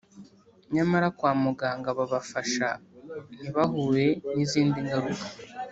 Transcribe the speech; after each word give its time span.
nyamara 0.73 1.07
kwa 1.17 1.31
muganga 1.43 1.89
babafasha 1.97 2.67
ntibahure 3.37 4.07
n’izindi 4.35 4.77
ngaruka 4.87 5.27